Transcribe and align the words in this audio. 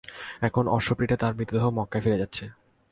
এখন 0.41 0.63
অশ্ব 0.67 0.89
পৃষ্ঠে 0.97 1.17
তাঁর 1.17 1.33
মরদেহ 1.37 1.63
মক্কায় 1.69 2.03
ফিরে 2.03 2.21
যাচ্ছে। 2.21 2.43